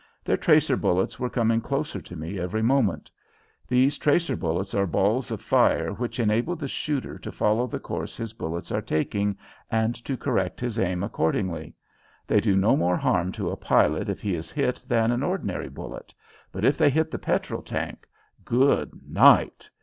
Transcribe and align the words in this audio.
Their 0.25 0.35
tracer 0.35 0.75
bullets 0.75 1.19
were 1.19 1.29
coming 1.29 1.61
closer 1.61 2.01
to 2.01 2.15
me 2.15 2.39
every 2.39 2.63
moment. 2.63 3.11
These 3.67 3.99
tracer 3.99 4.35
bullets 4.35 4.73
are 4.73 4.87
balls 4.87 5.29
of 5.29 5.41
fire 5.43 5.93
which 5.93 6.19
enable 6.19 6.55
the 6.55 6.67
shooter 6.67 7.19
to 7.19 7.31
follow 7.31 7.67
the 7.67 7.79
course 7.79 8.17
his 8.17 8.33
bullets 8.33 8.71
are 8.71 8.81
taking 8.81 9.37
and 9.69 9.93
to 10.03 10.17
correct 10.17 10.59
his 10.59 10.79
aim 10.79 11.03
accordingly. 11.03 11.75
They 12.25 12.39
do 12.41 12.55
no 12.57 12.75
more 12.75 12.97
harm 12.97 13.31
to 13.33 13.51
a 13.51 13.55
pilot 13.55 14.09
if 14.09 14.21
he 14.23 14.33
is 14.33 14.49
hit 14.51 14.83
than 14.87 15.11
an 15.11 15.21
ordinary 15.21 15.69
bullet, 15.69 16.15
but 16.51 16.65
if 16.65 16.79
they 16.79 16.89
hit 16.89 17.11
the 17.11 17.19
petrol 17.19 17.61
tank, 17.61 18.07
good 18.43 19.07
night! 19.07 19.69